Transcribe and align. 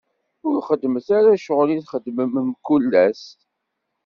Ur 0.47 0.57
xeddmet 0.67 1.07
ara 1.17 1.39
ccɣel 1.41 1.69
i 1.71 1.77
txeddmem 1.85 2.33
mkul 2.49 2.85
ass. 3.05 3.23